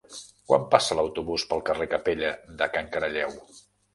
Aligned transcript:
Quan 0.51 0.63
passa 0.75 0.95
l'autobús 0.99 1.43
pel 1.51 1.61
carrer 1.69 1.87
Capella 1.93 2.33
de 2.63 2.71
Can 2.77 2.91
Caralleu? 2.97 3.37